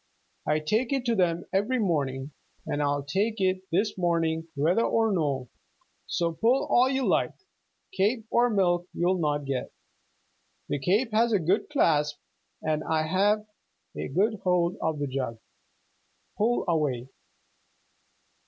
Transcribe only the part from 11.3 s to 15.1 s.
a good clasp, and I've a good hold of the